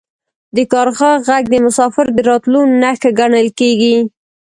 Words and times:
د 0.55 0.57
کارغه 0.73 1.11
غږ 1.27 1.43
د 1.51 1.55
مسافر 1.65 2.05
د 2.13 2.19
راتلو 2.29 2.61
نښه 2.81 3.09
ګڼل 3.19 3.47
کیږي. 3.59 3.95